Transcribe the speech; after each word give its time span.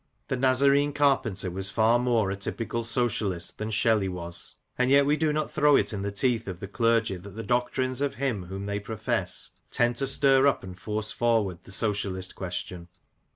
The 0.29 0.35
Nazarene 0.35 0.93
carpenter 0.93 1.51
was 1.51 1.69
far 1.69 1.99
more 1.99 2.31
a 2.31 2.35
typical 2.35 2.83
Socialist 2.83 3.59
than 3.59 3.69
Shelley 3.69 4.09
was; 4.09 4.55
and 4.75 4.89
yet 4.89 5.05
we 5.05 5.15
do 5.15 5.31
not 5.31 5.51
throw 5.51 5.75
it 5.75 5.93
in 5.93 6.01
the 6.01 6.09
teeth 6.11 6.47
of 6.47 6.59
the 6.59 6.67
clergy 6.67 7.17
that 7.17 7.29
the 7.35 7.43
doctrines 7.43 8.01
of 8.01 8.15
him 8.15 8.45
whom 8.45 8.65
they 8.65 8.79
profess 8.79 9.51
tend 9.69 9.97
to 9.97 10.07
stir 10.07 10.47
up 10.47 10.63
and 10.63 10.79
force 10.79 11.11
forward 11.11 11.59
the 11.65 11.71
Socialist 11.71 12.33
question. 12.33 12.87